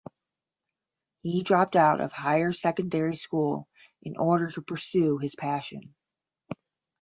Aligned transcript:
He 1.21 1.43
dropped 1.43 1.75
out 1.75 2.01
of 2.01 2.11
higher 2.11 2.53
secondary 2.53 3.15
school 3.15 3.67
in 4.01 4.17
order 4.17 4.47
to 4.49 4.61
pursue 4.63 5.19
his 5.19 5.35
passion. 5.35 5.93